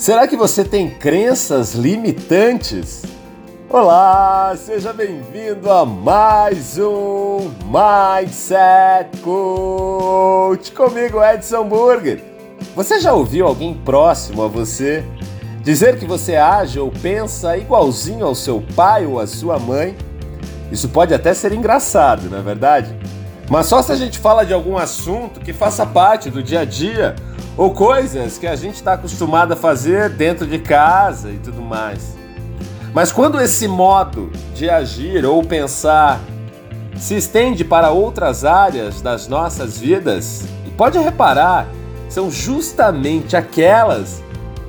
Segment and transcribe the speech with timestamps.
[0.00, 3.02] Será que você tem crenças limitantes?
[3.68, 12.24] Olá, seja bem-vindo a mais um Mindset Coach comigo, Edson Burger.
[12.74, 15.04] Você já ouviu alguém próximo a você
[15.62, 19.94] dizer que você age ou pensa igualzinho ao seu pai ou à sua mãe?
[20.72, 22.96] Isso pode até ser engraçado, não é verdade?
[23.50, 26.64] Mas só se a gente fala de algum assunto que faça parte do dia a
[26.64, 27.14] dia
[27.60, 32.16] ou coisas que a gente está acostumado a fazer dentro de casa e tudo mais.
[32.94, 36.18] Mas quando esse modo de agir ou pensar
[36.96, 41.68] se estende para outras áreas das nossas vidas, e pode reparar,
[42.08, 44.22] são justamente aquelas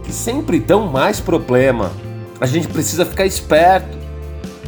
[0.03, 1.94] que sempre dão mais problema.
[2.41, 3.97] A gente precisa ficar esperto.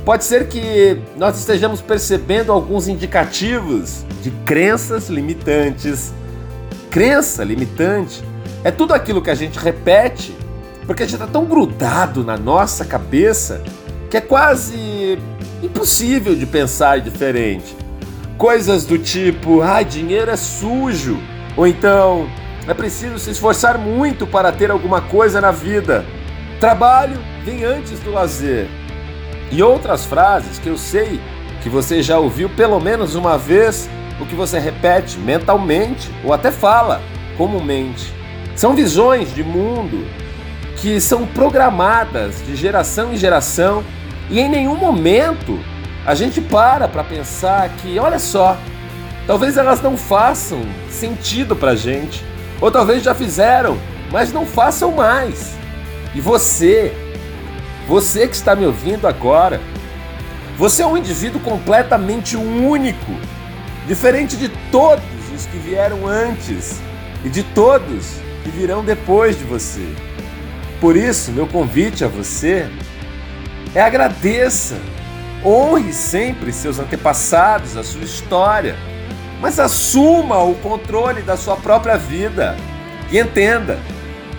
[0.06, 6.14] Pode ser que nós estejamos percebendo alguns indicativos de crenças limitantes
[6.94, 8.24] crença limitante
[8.64, 10.38] é tudo aquilo que a gente repete
[10.86, 13.64] porque a gente está tão grudado na nossa cabeça
[14.12, 15.18] que é quase
[15.64, 17.76] impossível de pensar diferente.
[18.38, 21.18] Coisas do tipo, ah, dinheiro é sujo,
[21.58, 22.30] ou então
[22.68, 26.06] é preciso se esforçar muito para ter alguma coisa na vida.
[26.60, 28.68] Trabalho vem antes do lazer.
[29.52, 31.20] E outras frases que eu sei
[31.64, 33.90] que você já ouviu pelo menos uma vez
[34.24, 37.02] o que você repete mentalmente ou até fala
[37.38, 38.14] comumente.
[38.56, 40.08] São visões de mundo
[40.78, 43.84] que são programadas de geração em geração
[44.30, 45.60] e em nenhum momento
[46.06, 48.58] a gente para para pensar que, olha só,
[49.28, 52.24] talvez elas não façam sentido para gente,
[52.60, 53.78] ou talvez já fizeram,
[54.12, 55.56] mas não façam mais.
[56.14, 56.94] E você,
[57.88, 59.62] você que está me ouvindo agora,
[60.58, 63.14] você é um indivíduo completamente único
[63.88, 65.04] diferente de todos
[65.36, 66.80] os que vieram antes
[67.24, 69.88] e de todos que virão depois de você.
[70.80, 72.70] Por isso, meu convite a você
[73.74, 74.78] é agradeça,
[75.44, 78.76] honre sempre seus antepassados, a sua história,
[79.42, 82.56] mas assuma o controle da sua própria vida
[83.12, 83.80] e entenda,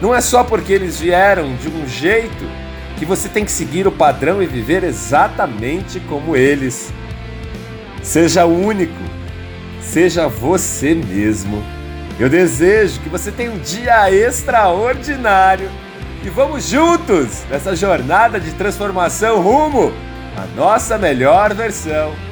[0.01, 2.45] não é só porque eles vieram de um jeito
[2.97, 6.93] que você tem que seguir o padrão e viver exatamente como eles.
[8.03, 8.93] Seja único
[9.85, 11.63] Seja você mesmo.
[12.19, 15.71] Eu desejo que você tenha um dia extraordinário
[16.23, 19.93] e vamos juntos nessa jornada de transformação rumo
[20.37, 22.15] à nossa melhor versão.